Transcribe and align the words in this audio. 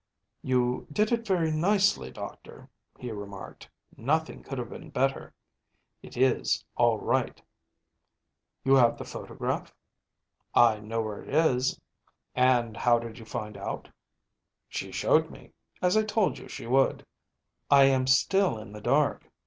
“You 0.41 0.87
did 0.91 1.11
it 1.11 1.27
very 1.27 1.51
nicely, 1.51 2.09
Doctor,‚ÄĚ 2.09 3.01
he 3.01 3.11
remarked. 3.11 3.69
“Nothing 3.95 4.41
could 4.41 4.57
have 4.57 4.69
been 4.71 4.89
better. 4.89 5.31
It 6.01 6.17
is 6.17 6.65
all 6.75 6.97
right.‚ÄĚ 6.97 7.43
“You 8.65 8.73
have 8.77 8.97
the 8.97 9.05
photograph?‚ÄĚ 9.05 9.73
“I 10.55 10.79
know 10.79 11.03
where 11.03 11.21
it 11.21 11.29
is.‚ÄĚ 11.29 11.79
“And 12.33 12.75
how 12.77 12.97
did 12.97 13.19
you 13.19 13.25
find 13.25 13.55
out?‚ÄĚ 13.57 13.91
“She 14.69 14.91
showed 14.91 15.29
me, 15.29 15.51
as 15.83 15.95
I 15.95 16.01
told 16.01 16.39
you 16.39 16.47
she 16.47 16.65
would.‚ÄĚ 16.65 17.05
“I 17.69 17.83
am 17.83 18.07
still 18.07 18.57
in 18.57 18.71
the 18.71 18.81
dark. 18.81 19.29